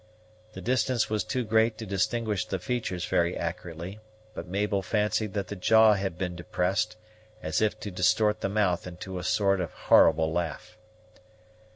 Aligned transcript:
The 0.53 0.61
distance 0.63 1.11
was 1.11 1.23
too 1.23 1.43
great 1.43 1.77
to 1.77 1.85
distinguish 1.85 2.47
the 2.47 2.57
features 2.57 3.05
very 3.05 3.37
accurately; 3.37 3.99
but 4.33 4.47
Mabel 4.47 4.81
fancied 4.81 5.35
that 5.35 5.49
the 5.49 5.55
jaw 5.55 5.93
had 5.93 6.17
been 6.17 6.35
depressed, 6.35 6.97
as 7.43 7.61
if 7.61 7.79
to 7.81 7.91
distort 7.91 8.41
the 8.41 8.49
mouth 8.49 8.87
into 8.87 9.19
a 9.19 9.23
sort 9.23 9.61
of 9.61 9.71
horrible 9.73 10.31
laugh. 10.33 10.75